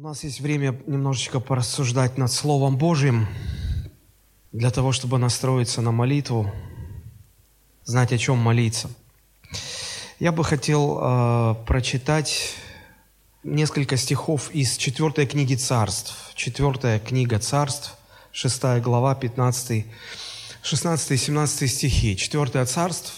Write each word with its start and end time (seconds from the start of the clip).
У 0.00 0.02
нас 0.02 0.24
есть 0.24 0.40
время 0.40 0.80
немножечко 0.86 1.40
порассуждать 1.40 2.16
над 2.16 2.32
Словом 2.32 2.78
Божьим, 2.78 3.28
для 4.50 4.70
того, 4.70 4.92
чтобы 4.92 5.18
настроиться 5.18 5.82
на 5.82 5.92
молитву, 5.92 6.50
знать, 7.84 8.10
о 8.10 8.16
чем 8.16 8.38
молиться. 8.38 8.88
Я 10.18 10.32
бы 10.32 10.42
хотел 10.42 10.98
э, 10.98 11.54
прочитать 11.66 12.54
несколько 13.42 13.98
стихов 13.98 14.50
из 14.52 14.78
четвертой 14.78 15.26
книги 15.26 15.54
царств. 15.54 16.32
Четвертая 16.34 16.98
книга 16.98 17.38
царств, 17.38 17.94
шестая 18.32 18.80
глава, 18.80 19.14
15, 19.14 19.84
16 20.62 21.10
и 21.10 21.16
17 21.18 21.70
стихи. 21.70 22.16
Четвертое 22.16 22.64
царств, 22.64 23.12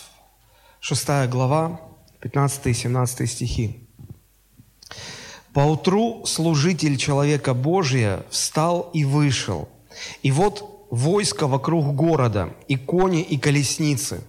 шестая 0.80 1.28
глава, 1.28 1.80
15 2.18 2.66
и 2.66 2.74
17 2.74 3.30
стихи. 3.30 3.88
Поутру 5.52 6.24
служитель 6.24 6.96
человека 6.96 7.52
Божия 7.52 8.24
встал 8.30 8.90
и 8.94 9.04
вышел. 9.04 9.68
И 10.22 10.30
вот 10.30 10.86
войско 10.90 11.46
вокруг 11.46 11.94
города, 11.94 12.54
и 12.68 12.76
кони, 12.76 13.20
и 13.20 13.36
колесницы. 13.36 14.24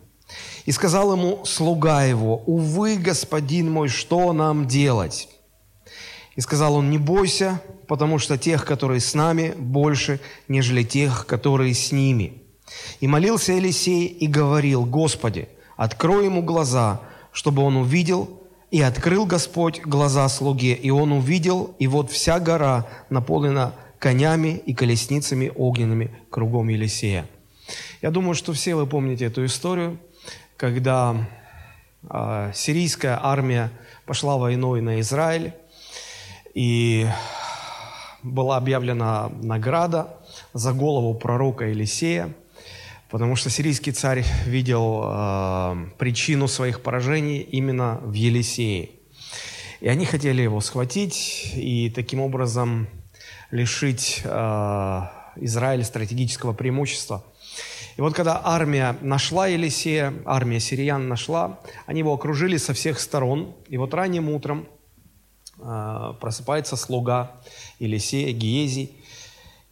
И 0.66 0.72
сказал 0.72 1.14
ему 1.14 1.46
слуга 1.46 2.04
его, 2.04 2.44
«Увы, 2.46 2.98
господин 2.98 3.72
мой, 3.72 3.88
что 3.88 4.34
нам 4.34 4.68
делать?» 4.68 5.30
И 6.36 6.42
сказал 6.42 6.76
он, 6.76 6.90
«Не 6.90 6.98
бойся, 6.98 7.62
потому 7.88 8.20
что 8.20 8.38
тех, 8.38 8.66
которые 8.66 9.00
с 9.00 9.14
нами, 9.14 9.54
больше, 9.58 10.20
нежели 10.50 10.84
тех, 10.84 11.26
которые 11.26 11.74
с 11.74 11.94
ними». 11.94 12.42
И 13.00 13.08
молился 13.08 13.54
Елисей 13.54 14.08
и 14.08 14.28
говорил, 14.28 14.86
«Господи, 14.86 15.48
открой 15.78 16.26
ему 16.26 16.42
глаза, 16.42 17.02
чтобы 17.32 17.62
он 17.62 17.78
увидел, 17.78 18.43
и 18.74 18.82
открыл 18.82 19.28
Господь 19.28 19.82
глаза 19.82 20.28
слуге, 20.30 20.74
и 20.74 20.90
он 20.90 21.12
увидел, 21.12 21.76
и 21.78 21.86
вот 21.86 22.10
вся 22.10 22.40
гора 22.40 22.88
наполнена 23.12 23.76
конями 24.00 24.64
и 24.66 24.74
колесницами 24.74 25.52
огненными 25.56 26.10
кругом 26.32 26.70
Елисея. 26.70 27.28
Я 28.02 28.10
думаю, 28.10 28.34
что 28.34 28.52
все 28.52 28.74
вы 28.74 28.88
помните 28.88 29.26
эту 29.26 29.46
историю, 29.46 30.00
когда 30.58 31.16
э, 32.10 32.52
сирийская 32.56 33.20
армия 33.22 33.70
пошла 34.08 34.38
войной 34.38 34.82
на 34.82 35.00
Израиль, 35.02 35.54
и 36.56 37.06
была 38.24 38.58
объявлена 38.58 39.30
награда 39.44 40.18
за 40.54 40.74
голову 40.74 41.14
пророка 41.14 41.66
Елисея– 41.66 42.34
потому 43.14 43.36
что 43.36 43.52
сирийский 43.52 43.92
царь 43.92 44.26
видел 44.48 45.04
э, 45.06 45.86
причину 46.00 46.48
своих 46.48 46.82
поражений 46.82 47.42
именно 47.42 48.00
в 48.02 48.14
Елисее. 48.14 48.90
И 49.82 49.88
они 49.88 50.06
хотели 50.06 50.42
его 50.42 50.60
схватить 50.62 51.52
и 51.54 51.92
таким 51.92 52.22
образом 52.22 52.88
лишить 53.52 54.22
э, 54.24 55.02
Израиль 55.36 55.84
стратегического 55.84 56.54
преимущества. 56.54 57.24
И 57.98 58.02
вот 58.02 58.16
когда 58.16 58.42
армия 58.44 58.98
нашла 59.02 59.46
Елисея, 59.46 60.12
армия 60.26 60.60
сириян 60.60 61.08
нашла, 61.08 61.60
они 61.86 62.00
его 62.00 62.14
окружили 62.14 62.58
со 62.58 62.74
всех 62.74 63.00
сторон. 63.00 63.54
И 63.68 63.78
вот 63.78 63.94
ранним 63.94 64.28
утром 64.30 64.68
э, 65.60 66.14
просыпается 66.20 66.76
слуга 66.78 67.40
Елисея, 67.78 68.34
Гиезий, 68.34 69.04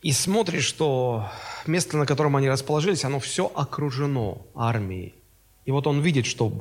и 0.02 0.12
смотрит, 0.12 0.64
что 0.64 1.30
место, 1.68 1.98
на 1.98 2.06
котором 2.06 2.36
они 2.36 2.50
расположились, 2.50 3.06
оно 3.06 3.20
все 3.20 3.52
окружено 3.54 4.42
армией. 4.56 5.14
И 5.66 5.72
вот 5.72 5.86
он 5.88 6.02
видит, 6.02 6.26
что 6.26 6.52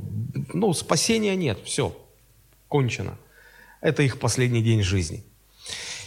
ну, 0.53 0.73
спасения 0.75 1.35
нет, 1.37 1.59
все, 1.65 1.97
кончено. 2.69 3.17
Это 3.81 4.03
их 4.03 4.19
последний 4.19 4.63
день 4.63 4.83
жизни. 4.83 5.25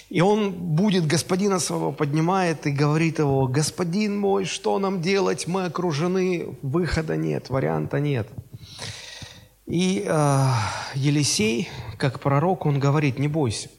И 0.09 0.21
он 0.21 0.51
будет 0.51 1.07
господина 1.07 1.59
своего 1.59 1.91
поднимает 1.91 2.67
и 2.67 2.71
говорит 2.71 3.17
его, 3.17 3.47
господин 3.47 4.15
мой, 4.15 4.45
что 4.45 4.77
нам 4.77 5.01
делать? 5.01 5.47
Мы 5.47 5.65
окружены, 5.65 6.55
выхода 6.61 7.17
нет, 7.17 7.49
варианта 7.49 7.99
нет. 7.99 8.29
И 9.65 10.03
э, 10.05 10.47
Елисей, 10.93 11.69
как 11.97 12.19
пророк, 12.19 12.67
он 12.67 12.79
говорит, 12.79 13.17
не 13.17 13.27
бойся, 13.27 13.69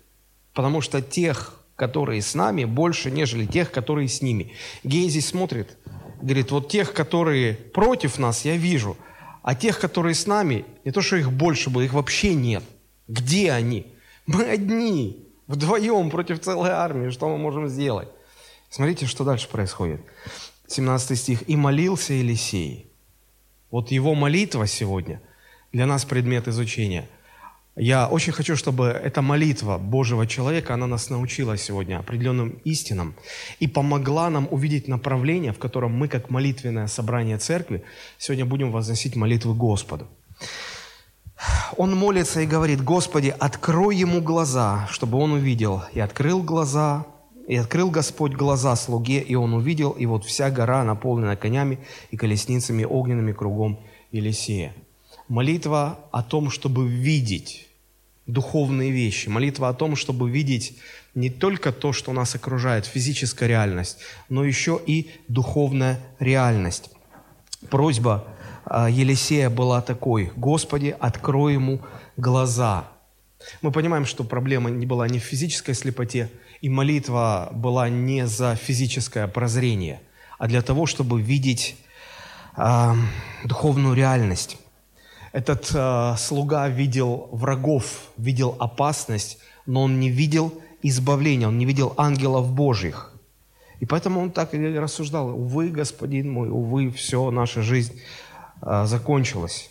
потому 0.54 0.80
что 0.80 1.00
тех, 1.00 1.63
которые 1.76 2.22
с 2.22 2.34
нами, 2.34 2.64
больше, 2.64 3.10
нежели 3.10 3.46
тех, 3.46 3.70
которые 3.70 4.08
с 4.08 4.22
ними. 4.22 4.52
Гейзи 4.84 5.20
смотрит, 5.20 5.76
говорит, 6.22 6.50
вот 6.50 6.68
тех, 6.68 6.92
которые 6.92 7.54
против 7.54 8.18
нас, 8.18 8.44
я 8.44 8.56
вижу, 8.56 8.96
а 9.42 9.54
тех, 9.54 9.78
которые 9.78 10.14
с 10.14 10.26
нами, 10.26 10.64
не 10.84 10.92
то, 10.92 11.02
что 11.02 11.16
их 11.16 11.32
больше 11.32 11.70
было, 11.70 11.82
их 11.82 11.92
вообще 11.92 12.34
нет. 12.34 12.62
Где 13.08 13.52
они? 13.52 13.86
Мы 14.26 14.44
одни, 14.44 15.28
вдвоем 15.46 16.10
против 16.10 16.40
целой 16.40 16.70
армии, 16.70 17.10
что 17.10 17.28
мы 17.28 17.38
можем 17.38 17.68
сделать? 17.68 18.08
Смотрите, 18.70 19.06
что 19.06 19.24
дальше 19.24 19.48
происходит. 19.48 20.00
17 20.68 21.18
стих. 21.18 21.48
«И 21.48 21.56
молился 21.56 22.14
Елисей». 22.14 22.90
Вот 23.70 23.90
его 23.90 24.14
молитва 24.14 24.66
сегодня 24.66 25.20
для 25.72 25.86
нас 25.86 26.04
предмет 26.04 26.48
изучения– 26.48 27.08
я 27.76 28.06
очень 28.08 28.32
хочу, 28.32 28.54
чтобы 28.54 28.86
эта 28.86 29.20
молитва 29.20 29.78
Божьего 29.78 30.26
человека, 30.26 30.74
она 30.74 30.86
нас 30.86 31.10
научила 31.10 31.56
сегодня 31.56 31.98
определенным 31.98 32.60
истинам 32.64 33.16
и 33.58 33.66
помогла 33.66 34.30
нам 34.30 34.46
увидеть 34.50 34.86
направление, 34.86 35.52
в 35.52 35.58
котором 35.58 35.92
мы, 35.92 36.06
как 36.06 36.30
молитвенное 36.30 36.86
собрание 36.86 37.36
церкви, 37.38 37.82
сегодня 38.16 38.44
будем 38.44 38.70
возносить 38.70 39.16
молитвы 39.16 39.54
Господу. 39.54 40.06
Он 41.76 41.96
молится 41.96 42.40
и 42.40 42.46
говорит, 42.46 42.80
Господи, 42.80 43.34
открой 43.36 43.96
ему 43.96 44.20
глаза, 44.20 44.86
чтобы 44.90 45.18
он 45.18 45.32
увидел. 45.32 45.82
И 45.92 45.98
открыл 45.98 46.44
глаза, 46.44 47.06
и 47.48 47.56
открыл 47.56 47.90
Господь 47.90 48.32
глаза 48.34 48.76
слуге, 48.76 49.20
и 49.20 49.34
он 49.34 49.52
увидел, 49.52 49.90
и 49.90 50.06
вот 50.06 50.24
вся 50.24 50.48
гора 50.50 50.84
наполнена 50.84 51.34
конями 51.34 51.80
и 52.12 52.16
колесницами 52.16 52.84
огненными 52.84 53.32
кругом 53.32 53.80
Елисея. 54.12 54.72
Молитва 55.28 56.00
о 56.12 56.22
том, 56.22 56.50
чтобы 56.50 56.88
видеть 56.88 57.68
духовные 58.26 58.90
вещи. 58.90 59.28
Молитва 59.28 59.68
о 59.68 59.74
том, 59.74 59.96
чтобы 59.96 60.30
видеть 60.30 60.78
не 61.14 61.30
только 61.30 61.72
то, 61.72 61.92
что 61.92 62.12
нас 62.12 62.34
окружает, 62.34 62.86
физическая 62.86 63.48
реальность, 63.48 63.98
но 64.28 64.44
еще 64.44 64.80
и 64.84 65.10
духовная 65.28 66.00
реальность. 66.18 66.90
Просьба 67.70 68.26
а, 68.64 68.90
Елисея 68.90 69.50
была 69.50 69.80
такой, 69.80 70.32
«Господи, 70.36 70.94
открой 70.98 71.54
ему 71.54 71.80
глаза». 72.16 72.88
Мы 73.62 73.72
понимаем, 73.72 74.06
что 74.06 74.24
проблема 74.24 74.70
не 74.70 74.86
была 74.86 75.08
не 75.08 75.18
в 75.18 75.22
физической 75.22 75.74
слепоте, 75.74 76.30
и 76.60 76.68
молитва 76.68 77.50
была 77.52 77.88
не 77.88 78.26
за 78.26 78.56
физическое 78.56 79.28
прозрение, 79.28 80.00
а 80.38 80.48
для 80.48 80.62
того, 80.62 80.86
чтобы 80.86 81.20
видеть 81.20 81.76
э, 82.56 82.94
духовную 83.44 83.94
реальность. 83.94 84.56
Этот 85.34 85.68
э, 85.74 86.14
слуга 86.16 86.68
видел 86.68 87.28
врагов, 87.32 88.12
видел 88.16 88.54
опасность, 88.60 89.38
но 89.66 89.82
он 89.82 89.98
не 89.98 90.08
видел 90.08 90.54
избавления, 90.80 91.48
он 91.48 91.58
не 91.58 91.66
видел 91.66 91.92
ангелов 91.96 92.52
Божьих. 92.52 93.12
И 93.80 93.84
поэтому 93.84 94.20
он 94.20 94.30
так 94.30 94.54
и 94.54 94.78
рассуждал, 94.78 95.30
увы, 95.30 95.70
господин 95.70 96.30
мой, 96.30 96.50
увы, 96.50 96.92
все, 96.92 97.32
наша 97.32 97.62
жизнь 97.62 98.00
э, 98.62 98.84
закончилась. 98.86 99.70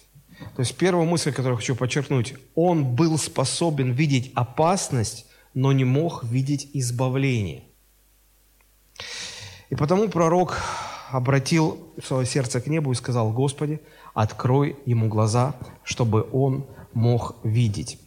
То 0.58 0.60
есть 0.60 0.76
первая 0.76 1.08
мысль, 1.08 1.32
которую 1.32 1.56
хочу 1.56 1.78
подчеркнуть, 1.78 2.36
он 2.56 2.84
был 2.84 3.18
способен 3.18 3.94
видеть 3.94 4.34
опасность, 4.36 5.28
но 5.54 5.72
не 5.72 5.86
мог 5.86 6.26
видеть 6.26 6.72
избавление. 6.74 7.64
И 9.70 9.76
потому 9.76 10.10
пророк 10.10 10.58
обратил 11.14 11.78
свое 12.04 12.26
сердце 12.26 12.60
к 12.60 12.66
небу 12.66 12.92
и 12.92 12.96
сказал, 12.96 13.32
Господи, 13.32 13.80
открой 14.16 14.76
ему 14.88 15.08
глаза, 15.08 15.56
чтобы 15.84 16.28
он 16.32 16.66
мог 16.94 17.36
видеть. 17.44 18.00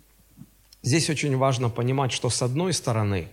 Здесь 0.82 1.08
очень 1.08 1.36
важно 1.36 1.68
понимать, 1.68 2.10
что 2.10 2.30
с 2.30 2.42
одной 2.42 2.72
стороны 2.72 3.28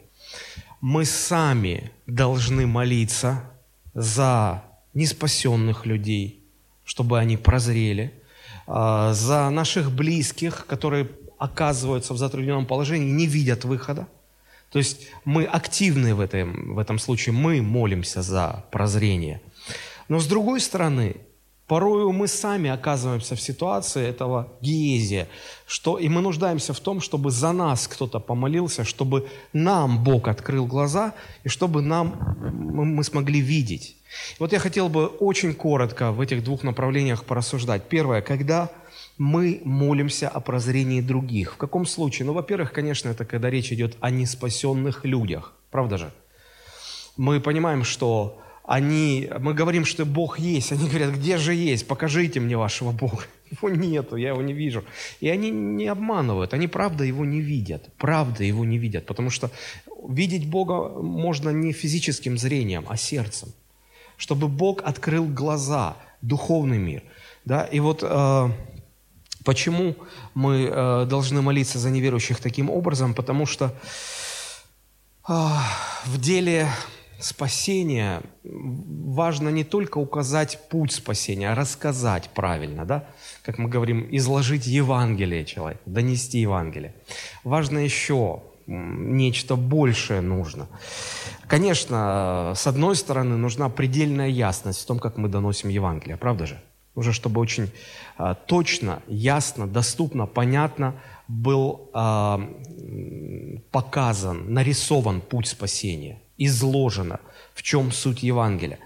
мы 0.80 1.06
сами 1.06 1.92
должны 2.06 2.68
молиться 2.68 3.50
за 3.96 4.64
неспасенных 4.94 5.88
людей, 5.88 6.44
чтобы 6.86 7.18
они 7.18 7.36
прозрели, 7.36 8.14
а, 8.68 9.14
за 9.14 9.50
наших 9.50 9.92
близких, 9.92 10.68
которые 10.68 11.10
оказываются 11.40 12.14
в 12.14 12.18
затрудненном 12.18 12.68
положении, 12.68 13.10
не 13.10 13.26
видят 13.26 13.66
выхода. 13.66 14.08
То 14.72 14.78
есть 14.78 15.08
мы 15.26 15.46
активны 15.46 16.14
в 16.14 16.20
этом, 16.20 16.76
в 16.76 16.80
этом 16.80 17.00
случае, 17.00 17.34
мы 17.34 17.64
молимся 17.64 18.22
за 18.22 18.66
прозрение– 18.70 19.42
но 20.10 20.20
с 20.20 20.28
другой 20.28 20.60
стороны, 20.60 21.18
порою 21.68 22.12
мы 22.12 22.28
сами 22.28 22.70
оказываемся 22.70 23.36
в 23.36 23.42
ситуации 23.42 24.08
этого 24.08 24.48
гиезия, 24.62 25.28
что, 25.66 25.98
и 25.98 26.10
мы 26.10 26.22
нуждаемся 26.22 26.74
в 26.74 26.80
том, 26.80 27.02
чтобы 27.02 27.32
за 27.32 27.52
нас 27.52 27.88
кто-то 27.88 28.20
помолился, 28.20 28.84
чтобы 28.84 29.28
нам 29.54 30.04
Бог 30.04 30.28
открыл 30.28 30.66
глаза, 30.66 31.14
и 31.44 31.50
чтобы 31.50 31.82
нам, 31.82 32.38
мы 32.40 33.04
смогли 33.04 33.40
видеть. 33.42 33.96
Вот 34.40 34.54
я 34.54 34.60
хотел 34.60 34.90
бы 34.90 35.08
очень 35.08 35.54
коротко 35.54 36.12
в 36.12 36.22
этих 36.22 36.44
двух 36.44 36.64
направлениях 36.64 37.24
порассуждать. 37.24 37.90
Первое, 37.90 38.22
когда 38.22 38.70
мы 39.18 39.62
молимся 39.64 40.30
о 40.30 40.40
прозрении 40.40 41.02
других. 41.02 41.54
В 41.54 41.58
каком 41.58 41.86
случае? 41.86 42.26
Ну, 42.26 42.34
во-первых, 42.34 42.72
конечно, 42.72 43.10
это 43.10 43.26
когда 43.26 43.50
речь 43.50 43.72
идет 43.72 43.96
о 44.00 44.10
неспасенных 44.10 45.06
людях. 45.06 45.54
Правда 45.72 45.98
же? 45.98 46.12
Мы 47.18 47.40
понимаем, 47.40 47.84
что 47.84 48.43
они, 48.64 49.30
мы 49.40 49.54
говорим, 49.54 49.84
что 49.86 50.06
Бог 50.06 50.40
есть. 50.40 50.72
Они 50.72 50.88
говорят, 50.88 51.16
где 51.16 51.38
же 51.38 51.54
есть? 51.54 51.86
Покажите 51.86 52.40
мне 52.40 52.58
вашего 52.58 52.92
Бога. 52.92 53.24
Его 53.52 53.70
нету, 53.70 54.16
я 54.16 54.30
его 54.30 54.42
не 54.42 54.54
вижу. 54.54 54.84
И 55.20 55.30
они 55.30 55.52
не 55.52 55.86
обманывают, 55.88 56.54
они 56.54 56.68
правда 56.68 57.04
его 57.04 57.24
не 57.24 57.40
видят. 57.40 57.90
Правда 57.98 58.44
его 58.44 58.66
не 58.66 58.80
видят, 58.80 59.06
потому 59.06 59.30
что 59.30 59.52
видеть 60.08 60.48
Бога 60.50 60.90
можно 61.02 61.50
не 61.52 61.72
физическим 61.72 62.38
зрением, 62.38 62.86
а 62.88 62.98
сердцем. 62.98 63.50
Чтобы 64.18 64.48
Бог 64.48 64.82
открыл 64.84 65.26
глаза, 65.26 65.98
духовный 66.22 66.80
мир. 66.80 67.04
Да? 67.46 67.66
И 67.66 67.80
вот 67.80 68.00
э, 68.02 68.50
почему 69.44 69.96
мы 70.34 70.70
э, 70.72 71.06
должны 71.08 71.42
молиться 71.42 71.78
за 71.78 71.92
неверующих 71.92 72.40
таким 72.40 72.70
образом? 72.70 73.14
Потому 73.14 73.46
что 73.46 73.66
э, 75.28 75.34
в 76.06 76.20
деле 76.20 76.68
спасения 77.24 78.22
важно 78.44 79.50
не 79.50 79.64
только 79.64 79.98
указать 79.98 80.60
путь 80.70 80.92
спасения, 80.92 81.52
а 81.52 81.56
рассказать 81.56 82.30
правильно, 82.34 82.86
да? 82.86 83.06
Как 83.44 83.58
мы 83.58 83.70
говорим, 83.70 84.08
изложить 84.12 84.68
Евангелие 84.68 85.46
человеку, 85.46 85.82
донести 85.86 86.40
Евангелие. 86.40 86.94
Важно 87.44 87.80
еще 87.80 88.42
нечто 88.68 89.56
большее 89.56 90.22
нужно. 90.22 90.68
Конечно, 91.48 92.54
с 92.56 92.68
одной 92.68 92.96
стороны, 92.96 93.38
нужна 93.38 93.70
предельная 93.70 94.30
ясность 94.30 94.82
в 94.82 94.86
том, 94.86 95.00
как 95.00 95.18
мы 95.18 95.30
доносим 95.30 95.70
Евангелие, 95.70 96.18
правда 96.18 96.46
же? 96.46 96.62
Уже 96.96 97.12
чтобы 97.12 97.42
очень 97.42 97.72
а, 98.18 98.36
точно, 98.36 99.02
ясно, 99.08 99.68
доступно, 99.68 100.28
понятно 100.28 100.96
был 101.28 101.90
а, 101.94 102.40
показан, 103.72 104.54
нарисован 104.54 105.22
путь 105.22 105.48
спасения 105.48 106.23
изложено, 106.38 107.20
в 107.54 107.62
чем 107.62 107.92
суть 107.92 108.24
Евангелия. 108.24 108.80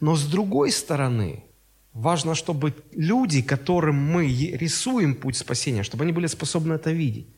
Но 0.00 0.16
с 0.16 0.24
другой 0.24 0.70
стороны, 0.70 1.44
важно, 1.92 2.34
чтобы 2.34 2.74
люди, 2.92 3.42
которым 3.42 3.96
мы 3.96 4.26
рисуем 4.28 5.14
путь 5.14 5.36
спасения, 5.36 5.82
чтобы 5.82 6.04
они 6.04 6.12
были 6.12 6.26
способны 6.26 6.74
это 6.74 6.90
видеть. 6.90 7.28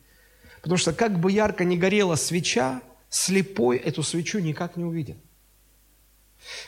Потому 0.63 0.77
что 0.77 0.93
как 0.93 1.19
бы 1.19 1.33
ярко 1.33 1.65
не 1.65 1.77
горела 1.77 2.17
свеча, 2.17 2.83
слепой 3.09 3.79
эту 3.79 4.03
свечу 4.03 4.39
никак 4.39 4.77
не 4.77 4.85
увидит. 4.85 5.17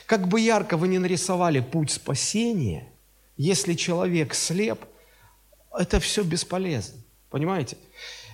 Как 0.05 0.27
бы 0.27 0.39
ярко 0.39 0.77
вы 0.77 0.87
не 0.87 0.99
нарисовали 0.99 1.59
путь 1.59 1.91
спасения, 1.91 2.91
если 3.37 3.73
человек 3.73 4.33
слеп, 4.33 4.79
это 5.71 5.99
все 5.99 6.23
бесполезно. 6.23 7.01
Понимаете? 7.29 7.77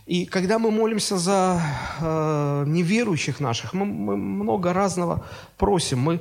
И 0.09 0.25
когда 0.25 0.57
мы 0.57 0.71
молимся 0.71 1.19
за 1.19 1.61
э, 2.01 2.63
неверующих 2.65 3.39
наших, 3.39 3.73
мы, 3.73 3.85
мы 3.85 4.17
много 4.17 4.73
разного 4.73 5.23
просим. 5.55 5.99
Мы 5.99 6.19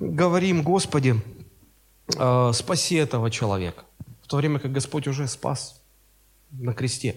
говорим, 0.00 0.62
Господи, 0.62 1.14
э, 2.18 2.52
спаси 2.52 2.96
этого 2.96 3.30
человека, 3.30 3.84
в 4.22 4.26
то 4.26 4.36
время 4.36 4.58
как 4.58 4.72
Господь 4.72 5.08
уже 5.08 5.26
спас 5.28 5.80
на 6.50 6.74
кресте. 6.74 7.14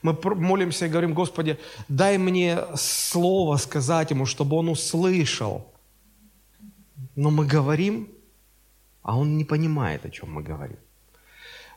Мы 0.00 0.16
молимся 0.36 0.86
и 0.86 0.88
говорим, 0.88 1.12
Господи, 1.12 1.58
дай 1.88 2.16
мне 2.16 2.58
слово 2.74 3.58
сказать 3.58 4.10
ему, 4.10 4.24
чтобы 4.24 4.56
он 4.56 4.70
услышал. 4.70 5.66
Но 7.14 7.30
мы 7.30 7.44
говорим, 7.44 8.08
а 9.02 9.18
он 9.18 9.36
не 9.36 9.44
понимает, 9.44 10.06
о 10.06 10.10
чем 10.10 10.32
мы 10.32 10.42
говорим. 10.42 10.78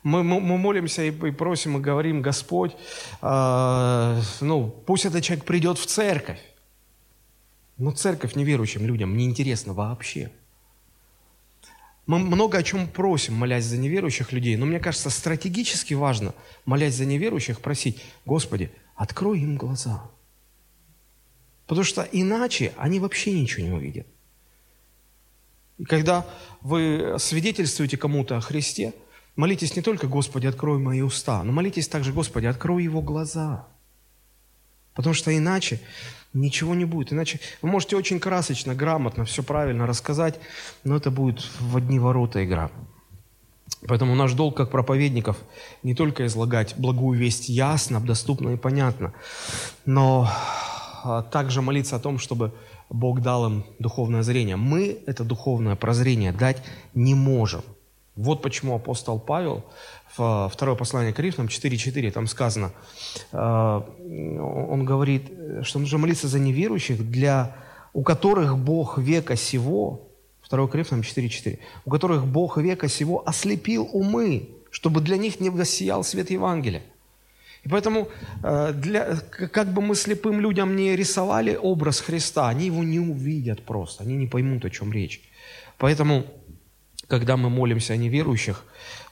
Мы, 0.04 0.24
мы, 0.24 0.40
мы 0.40 0.58
молимся 0.58 1.04
и, 1.04 1.10
и 1.10 1.32
просим, 1.32 1.78
и 1.78 1.82
говорим, 1.82 2.22
Господь, 2.22 2.76
э, 3.22 4.22
ну, 4.42 4.76
пусть 4.86 5.06
этот 5.06 5.24
человек 5.24 5.46
придет 5.46 5.78
в 5.78 5.86
церковь. 5.86 6.40
Но 7.78 7.92
церковь 7.92 8.36
неверующим 8.36 8.86
людям 8.86 9.16
неинтересна 9.16 9.74
вообще. 9.74 10.32
Мы 12.08 12.20
много 12.20 12.58
о 12.58 12.64
чем 12.64 12.88
просим, 12.88 13.36
молясь 13.36 13.66
за 13.66 13.78
неверующих 13.78 14.32
людей, 14.32 14.56
но 14.56 14.66
мне 14.66 14.80
кажется, 14.80 15.10
стратегически 15.10 15.94
важно, 15.94 16.34
молясь 16.66 16.96
за 16.96 17.06
неверующих, 17.06 17.62
просить, 17.62 18.04
Господи, 18.26 18.72
открой 18.96 19.40
им 19.40 19.56
глаза. 19.56 20.10
Потому 21.68 21.86
что 21.86 22.02
иначе 22.12 22.74
они 22.76 23.00
вообще 23.00 23.40
ничего 23.40 23.66
не 23.66 23.72
увидят. 23.72 24.08
И 25.78 25.86
когда 25.86 26.28
вы 26.62 27.16
свидетельствуете 27.18 27.98
кому-то 27.98 28.36
о 28.36 28.42
Христе, 28.42 28.94
Молитесь 29.36 29.76
не 29.76 29.82
только 29.82 30.08
«Господи, 30.08 30.48
открой 30.48 30.78
мои 30.78 31.02
уста», 31.02 31.44
но 31.44 31.52
молитесь 31.52 31.88
также 31.88 32.12
«Господи, 32.12 32.48
открой 32.48 32.84
его 32.84 33.02
глаза». 33.02 33.68
Потому 34.94 35.14
что 35.14 35.36
иначе 35.36 35.80
ничего 36.34 36.76
не 36.76 36.84
будет. 36.84 37.14
Иначе 37.14 37.40
вы 37.62 37.70
можете 37.70 37.96
очень 37.96 38.20
красочно, 38.20 38.76
грамотно, 38.76 39.24
все 39.24 39.42
правильно 39.42 39.88
рассказать, 39.88 40.40
но 40.84 40.98
это 40.98 41.12
будет 41.12 41.48
в 41.60 41.78
одни 41.78 41.98
ворота 41.98 42.44
игра. 42.44 42.72
Поэтому 43.88 44.16
наш 44.16 44.34
долг 44.34 44.58
как 44.58 44.70
проповедников 44.70 45.38
не 45.82 45.96
только 45.96 46.26
излагать 46.26 46.76
благую 46.78 47.18
весть 47.18 47.48
ясно, 47.48 48.02
доступно 48.02 48.50
и 48.50 48.58
понятно, 48.58 49.14
но 49.86 50.30
а, 51.04 51.24
также 51.24 51.62
молиться 51.62 51.96
о 51.96 52.00
том, 52.00 52.20
чтобы 52.20 52.54
Бог 52.90 53.22
дал 53.22 53.48
им 53.48 53.66
духовное 53.80 54.24
зрение. 54.24 54.58
Мы 54.58 55.02
это 55.08 55.24
духовное 55.24 55.76
прозрение 55.78 56.34
дать 56.34 56.62
не 56.94 57.16
можем– 57.16 57.64
вот 58.16 58.42
почему 58.42 58.76
апостол 58.76 59.20
Павел 59.20 59.64
в 60.18 60.50
второе 60.54 60.76
послание 60.76 61.14
к 61.14 61.20
Римлянам 61.20 61.48
4.4, 61.48 62.12
там 62.12 62.28
сказано, 62.28 62.72
э, 63.32 63.38
он 63.38 64.86
говорит, 64.86 65.32
что 65.64 65.80
нужно 65.80 65.98
молиться 65.98 66.28
за 66.28 66.40
неверующих, 66.40 67.10
для, 67.10 67.56
у 67.94 68.04
которых 68.04 68.58
Бог 68.58 68.98
века 68.98 69.36
сего, 69.36 70.08
2 70.50 70.68
Коринфянам 70.68 71.02
4.4, 71.02 71.60
у 71.86 71.90
которых 71.90 72.26
Бог 72.28 72.58
века 72.58 72.90
сего 72.90 73.24
ослепил 73.26 73.88
умы, 73.94 74.50
чтобы 74.70 75.00
для 75.02 75.18
них 75.18 75.40
не 75.40 75.50
воссиял 75.50 76.04
свет 76.04 76.30
Евангелия. 76.32 76.84
И 77.64 77.70
поэтому, 77.70 78.10
э, 78.44 78.74
для, 78.74 79.16
как 79.52 79.72
бы 79.72 79.82
мы 79.82 79.96
слепым 79.96 80.42
людям 80.42 80.76
не 80.76 80.96
рисовали 80.96 81.56
образ 81.56 82.02
Христа, 82.02 82.50
они 82.50 82.66
его 82.66 82.84
не 82.84 83.00
увидят 83.00 83.64
просто, 83.64 84.04
они 84.04 84.16
не 84.16 84.28
поймут, 84.28 84.66
о 84.66 84.70
чем 84.70 84.92
речь. 84.92 85.22
Поэтому 85.78 86.26
когда 87.12 87.36
мы 87.36 87.50
молимся 87.50 87.94
о 87.94 87.98
неверующих, 87.98 88.64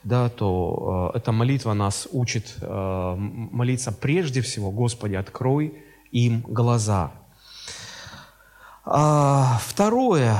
да, 0.04 0.30
то 0.30 1.12
э, 1.14 1.18
эта 1.18 1.32
молитва 1.32 1.74
нас 1.74 2.08
учит 2.12 2.56
э, 2.62 3.14
молиться 3.52 3.92
прежде 3.92 4.40
всего, 4.40 4.70
Господи, 4.70 5.16
открой 5.16 5.74
им 6.10 6.40
глаза. 6.48 7.10
А, 8.86 9.58
второе, 9.62 10.34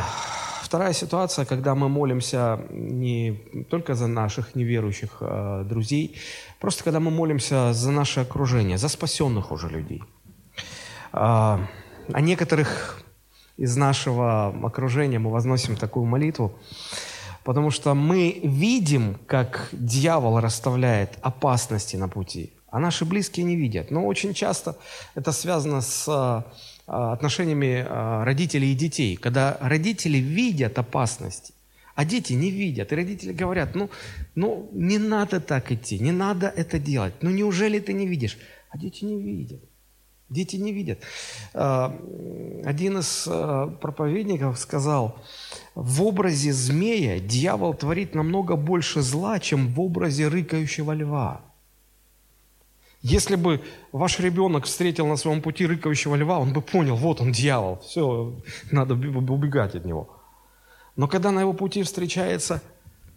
вторая 0.62 0.94
ситуация, 0.94 1.44
когда 1.44 1.74
мы 1.74 1.90
молимся 1.90 2.60
не 2.70 3.32
только 3.68 3.94
за 3.94 4.06
наших 4.06 4.54
неверующих 4.54 5.18
э, 5.20 5.64
друзей, 5.68 6.16
просто 6.60 6.82
когда 6.82 6.98
мы 6.98 7.10
молимся 7.10 7.74
за 7.74 7.90
наше 7.90 8.20
окружение, 8.20 8.78
за 8.78 8.88
спасенных 8.88 9.52
уже 9.52 9.68
людей. 9.68 10.02
А, 11.12 11.60
о 12.10 12.20
некоторых 12.22 13.02
из 13.58 13.76
нашего 13.76 14.48
окружения 14.66 15.18
мы 15.18 15.30
возносим 15.30 15.76
такую 15.76 16.06
молитву. 16.06 16.54
Потому 17.44 17.70
что 17.70 17.94
мы 17.94 18.40
видим, 18.42 19.18
как 19.26 19.68
дьявол 19.72 20.40
расставляет 20.40 21.18
опасности 21.22 21.96
на 21.96 22.08
пути, 22.08 22.52
а 22.68 22.78
наши 22.78 23.04
близкие 23.04 23.44
не 23.44 23.56
видят. 23.56 23.90
Но 23.90 24.06
очень 24.06 24.34
часто 24.34 24.76
это 25.14 25.32
связано 25.32 25.80
с 25.80 26.06
а, 26.08 27.12
отношениями 27.12 27.86
а, 27.88 28.24
родителей 28.24 28.72
и 28.72 28.74
детей. 28.74 29.16
Когда 29.16 29.56
родители 29.60 30.18
видят 30.18 30.78
опасности, 30.78 31.54
а 31.94 32.04
дети 32.04 32.32
не 32.32 32.50
видят. 32.50 32.92
И 32.92 32.96
родители 32.96 33.32
говорят, 33.32 33.74
ну, 33.74 33.90
ну 34.34 34.68
не 34.72 34.98
надо 34.98 35.40
так 35.40 35.72
идти, 35.72 35.98
не 35.98 36.12
надо 36.12 36.48
это 36.48 36.78
делать. 36.78 37.14
Ну 37.20 37.30
неужели 37.30 37.78
ты 37.78 37.92
не 37.92 38.06
видишь? 38.06 38.38
А 38.70 38.78
дети 38.78 39.04
не 39.04 39.20
видят. 39.20 39.60
Дети 40.30 40.54
не 40.54 40.72
видят. 40.72 41.00
А, 41.54 41.92
один 42.64 42.98
из 42.98 43.26
а, 43.28 43.66
проповедников 43.66 44.60
сказал, 44.60 45.18
в 45.74 46.02
образе 46.04 46.52
змея 46.52 47.18
дьявол 47.18 47.74
творит 47.74 48.14
намного 48.14 48.54
больше 48.54 49.02
зла, 49.02 49.40
чем 49.40 49.68
в 49.74 49.80
образе 49.80 50.28
рыкающего 50.28 50.92
льва. 50.92 51.40
Если 53.02 53.34
бы 53.34 53.60
ваш 53.90 54.20
ребенок 54.20 54.66
встретил 54.66 55.06
на 55.06 55.16
своем 55.16 55.42
пути 55.42 55.66
рыкающего 55.66 56.14
льва, 56.14 56.38
он 56.38 56.52
бы 56.52 56.62
понял, 56.62 56.94
вот 56.94 57.20
он 57.20 57.32
дьявол, 57.32 57.80
все, 57.80 58.36
надо 58.70 58.94
убегать 58.94 59.74
от 59.74 59.84
него. 59.84 60.16
Но 60.94 61.08
когда 61.08 61.32
на 61.32 61.40
его 61.40 61.54
пути 61.54 61.82
встречается 61.82 62.62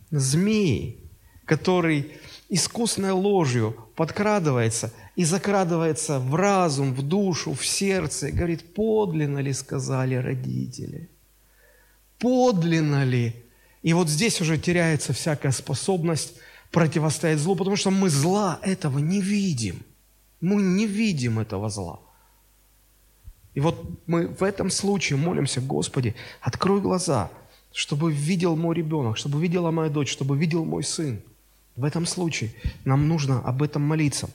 змей, 0.09 1.03
который 1.45 2.13
искусной 2.53 3.11
ложью 3.11 3.75
подкрадывается 3.95 4.93
и 5.15 5.25
закрадывается 5.25 6.19
в 6.19 6.35
разум, 6.35 6.93
в 6.93 7.01
душу, 7.01 7.53
в 7.53 7.65
сердце, 7.65 8.27
и 8.27 8.31
говорит, 8.31 8.73
подлинно 8.75 9.39
ли 9.39 9.53
сказали 9.53 10.15
родители? 10.15 11.09
Подлинно 12.19 13.03
ли? 13.05 13.35
И 13.81 13.93
вот 13.93 14.07
здесь 14.07 14.39
уже 14.39 14.57
теряется 14.59 15.13
всякая 15.13 15.51
способность 15.51 16.35
противостоять 16.71 17.39
злу, 17.39 17.55
потому 17.55 17.75
что 17.75 17.89
мы 17.89 18.09
зла 18.09 18.59
этого 18.61 18.99
не 18.99 19.19
видим. 19.19 19.83
Мы 20.39 20.61
не 20.61 20.85
видим 20.85 21.39
этого 21.39 21.69
зла. 21.69 21.99
И 23.55 23.59
вот 23.59 23.83
мы 24.05 24.27
в 24.27 24.43
этом 24.43 24.69
случае 24.69 25.17
молимся, 25.17 25.59
Господи, 25.59 26.15
открой 26.39 26.81
глаза, 26.81 27.31
чтобы 27.71 28.11
видел 28.11 28.55
мой 28.55 28.75
ребенок, 28.75 29.17
чтобы 29.17 29.41
видела 29.41 29.71
моя 29.71 29.89
дочь, 29.89 30.11
чтобы 30.11 30.37
видел 30.37 30.65
мой 30.65 30.83
сын. 30.83 31.19
В 31.75 31.85
этом 31.85 32.05
случае 32.05 32.51
нам 32.85 33.07
нужно 33.07 33.39
об 33.39 33.63
этом 33.63 33.81
молиться. 33.81 34.29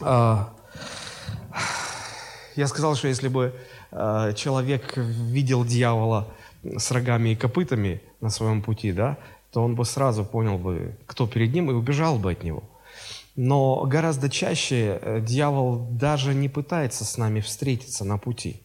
А, 0.00 0.52
я 2.56 2.66
сказал, 2.66 2.96
что 2.96 3.08
если 3.08 3.28
бы 3.28 3.54
а, 3.92 4.32
человек 4.32 4.96
видел 4.96 5.64
дьявола 5.64 6.28
с 6.62 6.90
рогами 6.90 7.30
и 7.30 7.36
копытами 7.36 8.00
на 8.20 8.30
своем 8.30 8.62
пути, 8.62 8.92
да, 8.92 9.16
то 9.52 9.62
он 9.62 9.76
бы 9.76 9.84
сразу 9.84 10.24
понял 10.24 10.58
бы, 10.58 10.96
кто 11.06 11.26
перед 11.26 11.52
ним, 11.52 11.70
и 11.70 11.74
убежал 11.74 12.18
бы 12.18 12.32
от 12.32 12.42
него. 12.42 12.62
Но 13.36 13.84
гораздо 13.86 14.28
чаще 14.28 14.98
э, 15.00 15.20
дьявол 15.20 15.86
даже 15.92 16.34
не 16.34 16.48
пытается 16.48 17.04
с 17.04 17.16
нами 17.16 17.40
встретиться 17.40 18.04
на 18.04 18.18
пути. 18.18 18.60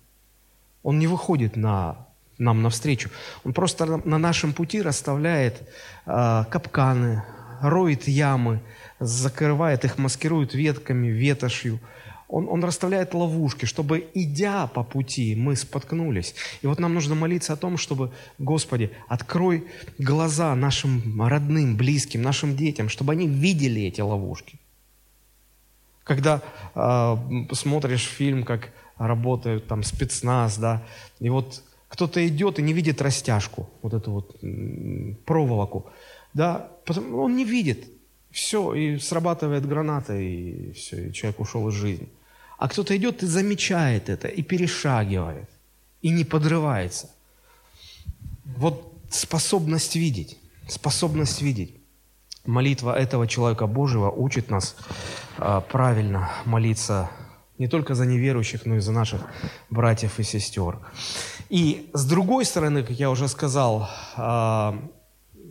Он 0.82 0.98
не 0.98 1.06
выходит 1.06 1.56
на, 1.56 2.08
нам 2.40 2.64
навстречу. 2.64 3.12
Он 3.44 3.54
просто 3.54 3.86
на 3.86 4.18
нашем 4.18 4.52
пути 4.52 4.82
расставляет 4.82 5.62
э, 6.08 6.46
капканы, 6.50 7.24
роет 7.64 8.08
ямы, 8.08 8.62
закрывает 9.00 9.86
их, 9.86 9.98
маскирует 9.98 10.54
ветками, 10.54 11.08
ветошью– 11.08 11.80
он, 12.34 12.48
он 12.50 12.64
расставляет 12.64 13.14
ловушки, 13.14 13.66
чтобы, 13.66 14.08
идя 14.16 14.66
по 14.66 14.84
пути, 14.84 15.36
мы 15.36 15.56
споткнулись. 15.56 16.34
И 16.64 16.68
вот 16.68 16.80
нам 16.80 16.96
нужно 16.96 17.14
молиться 17.14 17.54
о 17.54 17.56
том, 17.56 17.78
чтобы, 17.78 18.12
Господи, 18.40 18.90
открой 19.08 19.68
глаза 20.00 20.56
нашим 20.56 21.22
родным, 21.22 21.78
близким, 21.78 22.24
нашим 22.24 22.56
детям, 22.56 22.90
чтобы 22.90 23.12
они 23.12 23.28
видели 23.28 23.84
эти 23.84 24.02
ловушки. 24.02 24.60
Когда 26.04 26.42
э, 26.74 27.18
смотришь 27.52 28.08
фильм, 28.08 28.44
как 28.44 28.72
работают 28.98 29.68
там 29.68 29.84
спецназ, 29.84 30.58
да, 30.58 30.82
и 31.20 31.30
вот 31.30 31.62
кто-то 31.88 32.28
идет 32.28 32.58
и 32.58 32.64
не 32.64 32.74
видит 32.74 33.00
растяжку, 33.00 33.70
вот 33.84 33.94
эту 33.94 34.12
вот 34.12 34.36
проволоку, 35.26 35.92
да, 36.34 36.68
потому, 36.86 37.24
он 37.24 37.36
не 37.36 37.46
видит, 37.46 37.86
все, 38.32 38.74
и 38.74 38.98
срабатывает 38.98 39.68
граната, 39.68 40.18
и 40.18 40.74
все, 40.74 41.08
и 41.08 41.14
человек 41.14 41.40
ушел 41.40 41.70
из 41.70 41.76
жизни. 41.76 42.10
А 42.58 42.68
кто-то 42.68 42.96
идет 42.98 43.24
и 43.24 43.28
замечает 43.28 44.10
это, 44.10 44.28
и 44.28 44.42
перешагивает, 44.42 45.50
и 46.02 46.10
не 46.10 46.24
подрывается. 46.24 47.10
Вот 48.58 48.94
способность 49.10 49.96
видеть, 49.96 50.38
способность 50.68 51.42
видеть. 51.42 51.76
Молитва 52.46 52.98
этого 52.98 53.28
человека 53.28 53.68
Божьего 53.68 54.10
учит 54.10 54.50
нас 54.50 54.76
а, 55.38 55.62
правильно 55.62 56.30
молиться 56.46 57.10
не 57.58 57.68
только 57.68 57.96
за 57.96 58.06
неверующих, 58.06 58.66
но 58.66 58.76
и 58.76 58.80
за 58.80 58.92
наших 58.92 59.22
братьев 59.70 60.20
и 60.20 60.24
сестер. 60.24 60.80
И 61.50 61.90
с 61.94 62.06
другой 62.06 62.46
стороны, 62.46 62.84
как 62.84 62.98
я 62.98 63.10
уже 63.10 63.28
сказал, 63.28 63.90
а, 64.18 64.78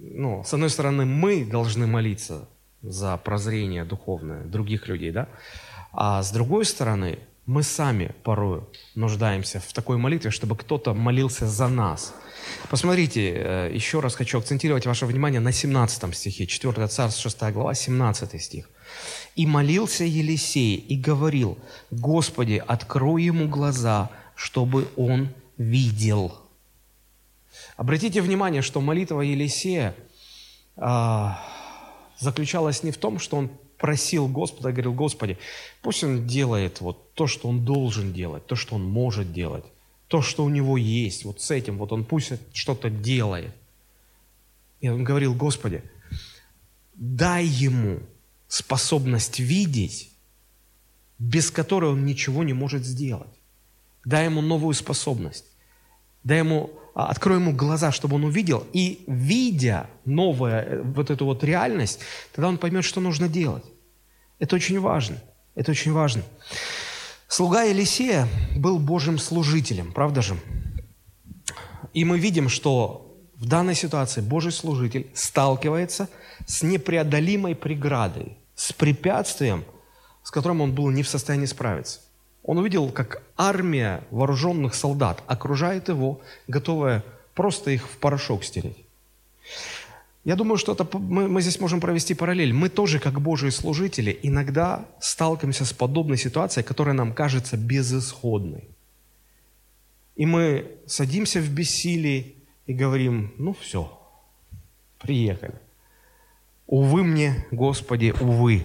ну, 0.03 0.43
с 0.45 0.53
одной 0.53 0.71
стороны, 0.71 1.05
мы 1.05 1.45
должны 1.45 1.87
молиться 1.87 2.49
за 2.83 3.17
прозрение 3.17 3.85
духовное 3.85 4.45
других 4.45 4.89
людей, 4.89 5.13
да, 5.13 5.29
а 5.93 6.23
с 6.23 6.33
другой 6.33 6.65
стороны, 6.65 7.19
мы 7.47 7.63
сами 7.63 8.15
порою 8.23 8.69
нуждаемся 8.95 9.61
в 9.61 9.73
такой 9.73 9.97
молитве, 9.97 10.31
чтобы 10.31 10.57
кто-то 10.57 10.95
молился 10.95 11.47
за 11.47 11.69
нас. 11.69 12.15
Посмотрите, 12.71 13.33
э, 13.35 13.71
еще 13.75 14.01
раз 14.01 14.15
хочу 14.15 14.39
акцентировать 14.39 14.87
ваше 14.87 15.07
внимание 15.07 15.41
на 15.41 15.53
17 15.53 16.15
стихе, 16.15 16.47
4 16.47 16.87
Царств, 16.89 17.21
6 17.21 17.53
глава, 17.53 17.75
17 17.75 18.43
стих. 18.43 18.71
«И 19.37 19.47
молился 19.47 20.05
Елисей 20.05 20.77
и 20.77 20.97
говорил, 20.97 21.59
Господи, 21.91 22.63
открой 22.67 23.25
ему 23.25 23.49
глаза, 23.49 24.11
чтобы 24.35 24.89
он 24.97 25.29
видел». 25.59 26.42
Обратите 27.77 28.21
внимание, 28.21 28.63
что 28.63 28.81
молитва 28.81 29.21
Елисея 29.21 29.95
а, 30.77 31.43
заключалась 32.19 32.83
не 32.83 32.91
в 32.91 32.97
том, 32.97 33.19
что 33.19 33.37
он 33.37 33.51
просил 33.79 34.29
Господа, 34.29 34.71
говорил, 34.71 34.93
Господи, 34.95 35.39
пусть 35.83 36.05
он 36.05 36.27
делает 36.27 36.81
вот 36.81 37.15
то, 37.15 37.27
что 37.27 37.49
он 37.49 37.65
должен 37.65 38.13
делать, 38.13 38.47
то, 38.47 38.55
что 38.55 38.77
он 38.77 38.85
может 38.85 39.33
делать, 39.33 39.65
то, 40.07 40.23
что 40.23 40.45
у 40.45 40.49
него 40.49 40.77
есть, 40.77 41.25
вот 41.25 41.41
с 41.41 41.51
этим, 41.51 41.79
вот 41.79 41.93
он 41.93 42.05
пусть 42.05 42.33
что-то 42.53 42.91
делает. 42.91 43.53
И 44.81 44.89
он 44.89 45.05
говорил, 45.05 45.35
Господи, 45.35 45.83
дай 46.95 47.45
ему 47.45 48.01
способность 48.47 49.41
видеть, 49.41 50.11
без 51.19 51.51
которой 51.51 51.91
он 51.91 52.05
ничего 52.05 52.45
не 52.45 52.53
может 52.53 52.85
сделать. 52.85 53.33
Дай 54.05 54.27
ему 54.27 54.43
новую 54.43 54.75
способность. 54.75 55.47
Дай 56.25 56.39
ему, 56.39 56.71
а, 56.95 57.07
открой 57.07 57.39
ему 57.39 57.53
глаза, 57.53 57.93
чтобы 57.93 58.17
он 58.17 58.25
увидел. 58.25 58.67
И 58.73 59.05
видя 59.07 59.89
новую 60.05 60.53
э, 60.53 60.83
вот 60.83 61.11
эту 61.11 61.25
вот 61.25 61.43
реальность, 61.45 62.01
тогда 62.35 62.49
он 62.49 62.59
поймет, 62.59 62.85
что 62.85 63.01
нужно 63.01 63.29
делать. 63.29 63.65
Это 64.39 64.57
очень 64.57 64.81
важно. 64.81 65.17
Это 65.55 65.71
очень 65.71 65.93
важно. 65.93 66.23
Слуга 67.29 67.63
Елисея 67.63 68.29
был 68.57 68.79
Божьим 68.79 69.19
служителем, 69.19 69.93
правда 69.93 70.23
же? 70.23 70.37
И 71.95 72.05
мы 72.05 72.19
видим, 72.19 72.49
что 72.49 73.17
в 73.37 73.47
данной 73.47 73.75
ситуации 73.75 74.21
Божий 74.21 74.53
служитель 74.53 75.11
сталкивается 75.15 76.09
с 76.47 76.63
непреодолимой 76.63 77.55
преградой, 77.55 78.39
с 78.55 78.73
препятствием, 78.73 79.65
с 80.23 80.31
которым 80.31 80.61
он 80.61 80.75
был 80.75 80.91
не 80.91 81.03
в 81.03 81.09
состоянии 81.09 81.47
справиться. 81.47 82.01
Он 82.43 82.59
увидел, 82.59 82.91
как 82.91 83.23
армия 83.37 84.03
вооруженных 84.11 84.75
солдат 84.75 85.23
окружает 85.27 85.89
его, 85.89 86.21
готовая 86.49 87.05
просто 87.35 87.71
их 87.71 87.89
в 87.89 87.99
порошок 87.99 88.45
стереть. 88.45 88.85
Я 90.25 90.37
думаю, 90.37 90.57
что 90.57 90.73
это, 90.73 90.87
мы, 90.99 91.29
мы 91.29 91.43
здесь 91.43 91.59
можем 91.61 91.81
провести 91.81 92.15
параллель. 92.15 92.53
Мы 92.53 92.69
тоже, 92.69 93.01
как 93.01 93.21
Божьи 93.21 93.51
служители, 93.51 94.17
иногда 94.23 94.87
сталкиваемся 95.01 95.65
с 95.65 95.73
подобной 95.73 96.17
ситуацией, 96.17 96.65
которая 96.65 96.95
нам 96.95 97.13
кажется 97.13 97.57
безысходной. 97.57 98.69
И 100.15 100.27
мы 100.27 100.71
садимся 100.87 101.41
в 101.41 101.49
бессилии 101.51 102.37
и 102.67 102.73
говорим, 102.73 103.33
ну 103.39 103.53
все, 103.55 103.99
приехали. 105.01 105.55
Увы 106.67 107.03
мне, 107.03 107.47
Господи, 107.51 108.15
увы. 108.21 108.65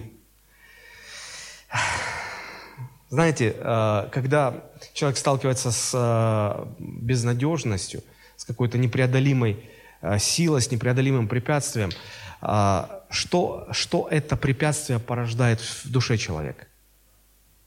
Знаете, 3.10 3.54
э, 3.56 4.08
когда 4.12 4.54
человек 4.92 5.18
сталкивается 5.18 5.70
с 5.70 5.92
э, 5.94 6.66
безнадежностью, 6.78 8.02
с 8.36 8.44
какой-то 8.44 8.78
непреодолимой 8.78 9.64
Э, 10.00 10.18
сила 10.18 10.60
с 10.60 10.70
непреодолимым 10.70 11.28
препятствием. 11.28 11.90
Что, 13.10 13.66
что 13.72 14.06
это 14.08 14.36
препятствие 14.36 15.00
порождает 15.00 15.60
в 15.60 15.90
душе 15.90 16.16
человека? 16.16 16.66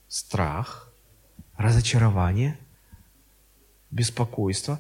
Страх, 0.07 0.93
разочарование, 1.57 2.57
беспокойство. 3.89 4.79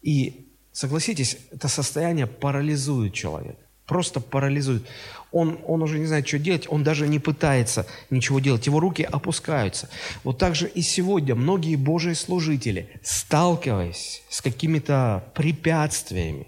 И 0.00 0.48
согласитесь, 0.72 1.36
это 1.50 1.68
состояние 1.68 2.26
парализует 2.26 3.12
человека. 3.12 3.60
Просто 3.86 4.20
парализует. 4.20 4.84
Он, 5.32 5.58
он 5.66 5.82
уже 5.82 5.98
не 5.98 6.06
знает, 6.06 6.26
что 6.26 6.38
делать, 6.38 6.66
он 6.68 6.82
даже 6.82 7.06
не 7.08 7.18
пытается 7.18 7.86
ничего 8.10 8.40
делать. 8.40 8.66
Его 8.66 8.80
руки 8.80 9.02
опускаются. 9.02 9.88
Вот 10.24 10.38
так 10.38 10.54
же 10.54 10.66
и 10.68 10.82
сегодня 10.82 11.34
многие 11.34 11.76
Божьи 11.76 12.14
служители, 12.14 12.88
сталкиваясь 13.02 14.22
с 14.28 14.40
какими-то 14.40 15.24
препятствиями, 15.34 16.46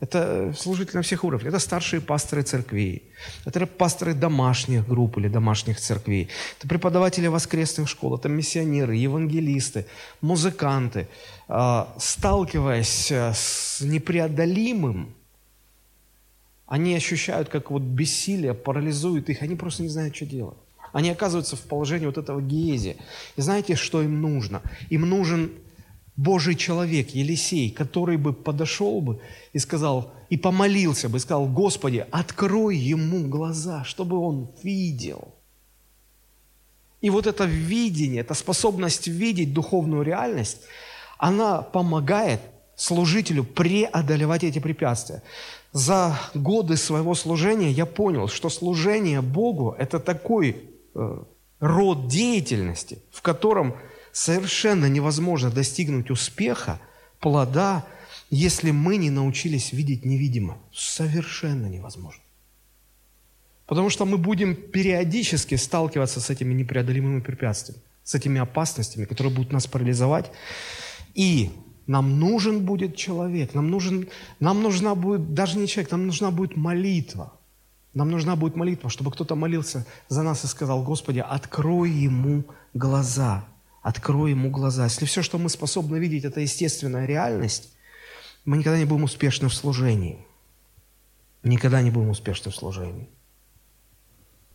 это 0.00 0.54
служители 0.56 0.96
на 0.96 1.02
всех 1.02 1.24
уровнях. 1.24 1.48
Это 1.48 1.58
старшие 1.58 2.00
пасторы 2.00 2.42
церквей. 2.42 3.12
Это 3.44 3.66
пасторы 3.66 4.14
домашних 4.14 4.88
групп 4.88 5.18
или 5.18 5.28
домашних 5.28 5.78
церквей. 5.78 6.30
Это 6.58 6.66
преподаватели 6.66 7.26
воскресных 7.26 7.86
школ. 7.86 8.16
Это 8.16 8.30
миссионеры, 8.30 8.96
евангелисты, 8.96 9.86
музыканты. 10.22 11.06
А, 11.48 11.94
сталкиваясь 11.98 13.10
э, 13.10 13.32
с 13.34 13.82
непреодолимым, 13.82 15.14
они 16.70 16.94
ощущают, 16.94 17.48
как 17.48 17.72
вот 17.72 17.82
бессилие 17.82 18.54
парализует 18.54 19.28
их. 19.28 19.42
Они 19.42 19.56
просто 19.56 19.82
не 19.82 19.88
знают, 19.88 20.14
что 20.14 20.24
делать. 20.24 20.56
Они 20.92 21.10
оказываются 21.10 21.56
в 21.56 21.62
положении 21.62 22.06
вот 22.06 22.16
этого 22.16 22.40
гези. 22.40 22.96
И 23.34 23.40
знаете, 23.40 23.74
что 23.74 24.02
им 24.02 24.20
нужно? 24.20 24.62
Им 24.88 25.02
нужен 25.02 25.50
Божий 26.14 26.54
человек, 26.54 27.10
Елисей, 27.10 27.72
который 27.72 28.18
бы 28.18 28.32
подошел 28.32 29.00
бы 29.00 29.20
и 29.52 29.58
сказал, 29.58 30.14
и 30.28 30.36
помолился 30.36 31.08
бы, 31.08 31.16
и 31.16 31.20
сказал, 31.20 31.46
Господи, 31.46 32.06
открой 32.12 32.76
ему 32.76 33.26
глаза, 33.26 33.82
чтобы 33.82 34.18
он 34.18 34.48
видел. 34.62 35.34
И 37.00 37.10
вот 37.10 37.26
это 37.26 37.46
видение, 37.46 38.20
эта 38.20 38.34
способность 38.34 39.08
видеть 39.08 39.52
духовную 39.52 40.02
реальность, 40.02 40.58
она 41.18 41.62
помогает 41.62 42.40
служителю 42.76 43.42
преодолевать 43.42 44.44
эти 44.44 44.60
препятствия. 44.60 45.24
За 45.72 46.18
годы 46.34 46.76
своего 46.76 47.14
служения 47.14 47.70
я 47.70 47.86
понял, 47.86 48.28
что 48.28 48.48
служение 48.48 49.20
Богу– 49.20 49.74
это 49.78 50.00
такой 50.00 50.56
э, 50.94 51.22
род 51.60 52.08
деятельности, 52.08 52.98
в 53.12 53.22
котором 53.22 53.76
совершенно 54.12 54.86
невозможно 54.86 55.50
достигнуть 55.50 56.10
успеха, 56.10 56.80
плода, 57.20 57.86
если 58.30 58.70
мы 58.70 58.96
не 58.96 59.10
научились 59.10 59.72
видеть 59.72 60.04
невидимо. 60.04 60.58
Совершенно 60.72 61.66
невозможно. 61.66 62.22
Потому 63.66 63.90
что 63.90 64.04
мы 64.04 64.18
будем 64.18 64.56
периодически 64.56 65.54
сталкиваться 65.54 66.20
с 66.20 66.30
этими 66.30 66.52
непреодолимыми 66.54 67.20
препятствиями, 67.20 67.82
с 68.02 68.14
этими 68.16 68.40
опасностями, 68.40 69.04
которые 69.04 69.32
будут 69.32 69.52
нас 69.52 69.68
парализовать. 69.68 70.32
И 71.14 71.50
нам 71.90 72.20
нужен 72.20 72.64
будет 72.64 72.94
человек, 72.94 73.52
нам, 73.52 73.68
нужен, 73.68 74.08
нам 74.38 74.62
нужна 74.62 74.94
будет, 74.94 75.34
даже 75.34 75.58
не 75.58 75.66
человек, 75.66 75.90
нам 75.90 76.06
нужна 76.06 76.30
будет 76.30 76.56
молитва. 76.56 77.32
Нам 77.94 78.12
нужна 78.12 78.36
будет 78.36 78.54
молитва, 78.54 78.90
чтобы 78.90 79.10
кто-то 79.10 79.34
молился 79.34 79.84
за 80.06 80.22
нас 80.22 80.44
и 80.44 80.46
сказал, 80.46 80.84
Господи, 80.84 81.18
открой 81.18 81.90
ему 81.90 82.44
глаза, 82.74 83.44
открой 83.82 84.30
ему 84.30 84.50
глаза. 84.50 84.84
Если 84.84 85.04
все, 85.04 85.22
что 85.22 85.36
мы 85.36 85.48
способны 85.48 85.96
видеть, 85.96 86.22
это 86.24 86.38
естественная 86.38 87.06
реальность, 87.06 87.74
мы 88.44 88.58
никогда 88.58 88.78
не 88.78 88.84
будем 88.84 89.02
успешны 89.02 89.48
в 89.48 89.54
служении. 89.54 90.24
Никогда 91.42 91.82
не 91.82 91.90
будем 91.90 92.10
успешны 92.10 92.52
в 92.52 92.54
служении. 92.54 93.08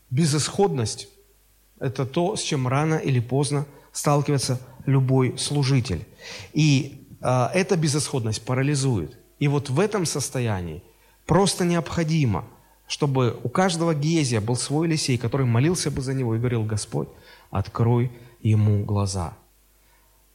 Безысходность– 0.10 1.10
это 1.82 2.06
то, 2.06 2.38
с 2.38 2.42
чем 2.42 2.65
рано 2.65 2.96
или 2.96 3.20
поздно 3.20 3.65
сталкивается 3.92 4.62
любой 4.86 5.38
служитель. 5.38 6.06
И 6.54 7.05
эта 7.22 7.76
безысходность 7.78 8.44
парализует. 8.44 9.18
И 9.40 9.48
вот 9.48 9.70
в 9.70 9.80
этом 9.80 10.06
состоянии 10.06 10.84
просто 11.26 11.66
необходимо, 11.66 12.46
чтобы 12.88 13.40
у 13.44 13.50
каждого 13.50 13.94
Гезия 13.96 14.42
был 14.42 14.56
свой 14.56 14.88
Елисей, 14.88 15.18
который 15.18 15.46
молился 15.46 15.92
бы 15.92 16.02
за 16.02 16.14
него 16.14 16.36
и 16.36 16.40
говорил, 16.40 16.64
Господь, 16.64 17.10
открой 17.50 18.12
ему 18.42 18.84
глаза. 18.84 19.34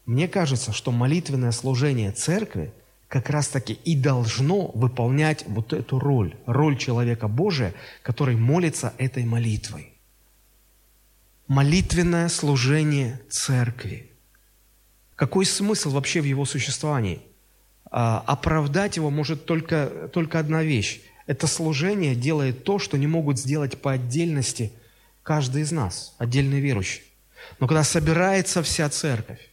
Мне 0.07 0.27
кажется, 0.27 0.73
что 0.73 0.91
молитвенное 0.91 1.53
служение 1.53 2.11
церкви 2.11 2.73
как 3.07 3.31
раз-таки 3.31 3.73
и 3.73 3.97
должно 3.97 4.69
выполнять 4.69 5.45
вот 5.47 5.73
эту 5.73 5.99
роль, 5.99 6.37
роль 6.47 6.77
человека 6.77 7.29
Божия, 7.29 7.75
который 8.03 8.37
молится 8.37 8.93
этой 8.99 9.25
молитвой. 9.25 9.95
Молитвенное 11.47 12.29
служение 12.29 13.21
церкви. 13.29 14.10
Какой 15.21 15.45
смысл 15.45 15.91
вообще 15.91 16.23
в 16.23 16.25
его 16.25 16.47
существовании? 16.47 17.21
А, 17.91 18.25
оправдать 18.27 18.97
его 18.97 19.11
может 19.11 19.45
только, 19.45 20.09
только 20.11 20.39
одна 20.39 20.63
вещь. 20.63 21.03
Это 21.27 21.47
служение 21.47 22.15
делает 22.15 22.65
то, 22.65 22.79
что 22.79 22.97
не 22.97 23.07
могут 23.07 23.39
сделать 23.39 23.83
по 23.83 23.93
отдельности 23.93 24.73
каждый 25.23 25.61
из 25.61 25.73
нас, 25.73 26.15
отдельный 26.17 26.61
верующий. 26.61 27.03
Но 27.59 27.67
когда 27.67 27.85
собирается 27.85 28.63
вся 28.63 28.89
церковь, 28.89 29.51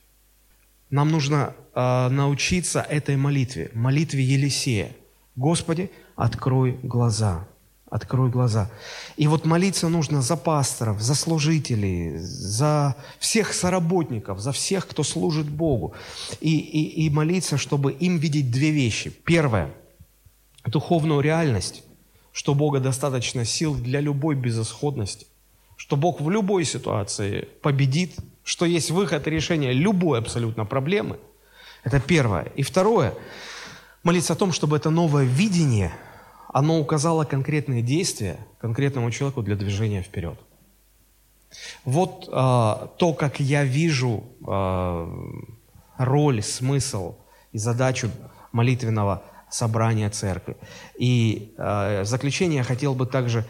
нам 0.90 1.12
нужно 1.12 1.54
э, 1.76 2.08
научиться 2.12 2.80
этой 2.80 3.18
молитве, 3.18 3.70
молитве 3.74 4.24
Елисея. 4.24 4.96
Господи, 5.36 5.92
открой 6.16 6.80
глаза, 6.82 7.46
открой 7.90 8.30
глаза. 8.30 8.70
И 9.16 9.28
вот 9.28 9.46
молиться 9.46 9.90
нужно 9.90 10.22
за 10.22 10.36
пасторов, 10.36 11.02
за 11.02 11.16
служителей, 11.16 12.18
за 12.18 12.96
всех 13.20 13.54
соработников, 13.54 14.40
за 14.40 14.52
всех, 14.52 14.88
кто 14.88 15.04
служит 15.04 15.50
Богу. 15.50 15.94
И, 16.42 16.58
и, 16.58 17.06
и 17.06 17.10
молиться, 17.10 17.58
чтобы 17.58 17.92
им 17.94 18.18
видеть 18.18 18.52
две 18.52 18.72
вещи. 18.72 19.10
Первое– 19.10 19.72
духовную 20.66 21.22
реальность, 21.22 21.84
что 22.32 22.54
Бога 22.54 22.80
достаточно 22.80 23.46
сил 23.46 23.76
для 23.76 24.02
любой 24.02 24.36
безысходности 24.36 25.28
что 25.78 25.96
Бог 25.96 26.20
в 26.20 26.30
любой 26.30 26.66
ситуации 26.66 27.48
победит, 27.62 28.16
что 28.44 28.66
есть 28.66 28.92
выход 28.92 29.28
и 29.28 29.30
решение 29.32 29.72
любой 29.72 30.20
абсолютно 30.20 30.66
проблемы. 30.66 31.18
Это 31.84 32.00
первое. 32.00 32.52
И 32.56 32.64
второе, 32.64 33.14
молиться 34.04 34.34
о 34.34 34.36
том, 34.36 34.52
чтобы 34.52 34.76
это 34.76 34.90
новое 34.90 35.24
видение, 35.24 35.94
оно 36.58 36.80
указало 36.80 37.24
конкретные 37.24 37.84
действия 37.84 38.38
конкретному 38.60 39.12
человеку 39.12 39.44
для 39.44 39.56
движения 39.56 40.02
вперед. 40.02 40.40
Вот 41.86 42.28
э, 42.28 42.32
то, 42.32 43.14
как 43.14 43.40
я 43.40 43.64
вижу 43.64 44.24
э, 44.48 45.08
роль, 46.00 46.42
смысл 46.42 47.16
и 47.52 47.60
задачу 47.60 48.10
молитвенного 48.52 49.22
собрания 49.52 50.10
церкви. 50.10 50.58
И 50.98 51.54
э, 51.60 52.02
в 52.02 52.06
заключение 52.06 52.58
я 52.58 52.64
хотел 52.64 52.96
бы 52.96 53.06
также 53.06 53.46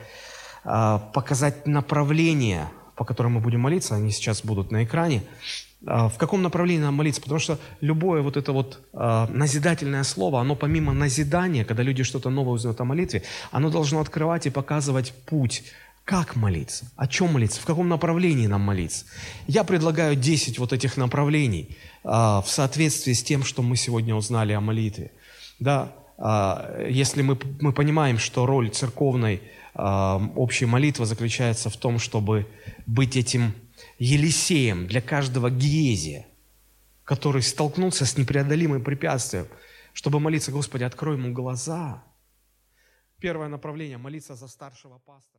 а, 0.65 0.99
показать 0.99 1.65
направление, 1.65 2.67
по 2.97 3.05
которому 3.05 3.35
мы 3.35 3.41
будем 3.41 3.61
молиться, 3.61 3.95
они 3.95 4.11
сейчас 4.11 4.43
будут 4.43 4.69
на 4.69 4.83
экране, 4.83 5.23
в 5.81 6.13
каком 6.17 6.41
направлении 6.41 6.81
нам 6.81 6.95
молиться, 6.95 7.21
потому 7.21 7.39
что 7.39 7.59
любое 7.81 8.21
вот 8.21 8.35
это 8.35 8.51
вот 8.51 8.79
а, 8.93 9.27
назидательное 9.27 10.03
слово, 10.03 10.41
оно 10.41 10.55
помимо 10.55 10.91
назидания, 10.91 11.65
когда 11.65 11.83
люди 11.83 12.03
что-то 12.03 12.31
новое 12.31 12.53
узнают 12.53 12.81
о 12.81 12.83
молитве, 12.83 13.23
оно 13.51 13.69
должно 13.69 13.99
открывать 13.99 14.47
и 14.47 14.49
показывать 14.49 15.13
путь, 15.27 15.63
как 16.03 16.35
молиться, 16.35 16.89
о 16.95 17.07
чем 17.07 17.33
молиться, 17.33 17.61
в 17.61 17.65
каком 17.65 17.89
направлении 17.89 18.47
нам 18.47 18.61
молиться. 18.61 19.05
Я 19.45 19.63
предлагаю 19.63 20.15
10 20.15 20.57
вот 20.57 20.73
этих 20.73 20.97
направлений 20.97 21.77
в 22.03 22.45
соответствии 22.47 23.11
с 23.11 23.21
тем, 23.21 23.43
что 23.43 23.61
мы 23.61 23.75
сегодня 23.75 24.15
узнали 24.15 24.53
о 24.53 24.61
молитве. 24.61 25.11
Да, 25.59 25.91
если 26.89 27.21
мы, 27.23 27.37
мы 27.59 27.73
понимаем, 27.73 28.19
что 28.19 28.45
роль 28.45 28.69
церковной 28.69 29.41
общая 29.75 30.65
молитва 30.65 31.05
заключается 31.05 31.69
в 31.69 31.75
том, 31.75 31.99
чтобы 31.99 32.47
быть 32.85 33.17
этим 33.17 33.53
Елисеем 33.99 34.87
для 34.87 35.01
каждого 35.01 35.49
Гиезия, 35.49 36.27
который 37.03 37.41
столкнулся 37.41 38.05
с 38.05 38.17
непреодолимым 38.17 38.83
препятствием, 38.83 39.47
чтобы 39.93 40.19
молиться, 40.19 40.51
Господи, 40.51 40.83
открой 40.83 41.17
ему 41.17 41.33
глаза. 41.33 42.03
Первое 43.19 43.47
направление– 43.47 43.97
молиться 43.99 44.35
за 44.35 44.47
старшего 44.47 44.99
пастора. 44.99 45.36